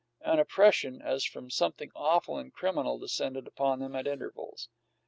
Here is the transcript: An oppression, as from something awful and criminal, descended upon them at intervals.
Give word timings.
An 0.21 0.39
oppression, 0.39 0.99
as 0.99 1.23
from 1.25 1.51
something 1.51 1.91
awful 1.95 2.39
and 2.39 2.51
criminal, 2.51 2.97
descended 2.97 3.45
upon 3.45 3.77
them 3.77 3.95
at 3.95 4.07
intervals. 4.07 4.67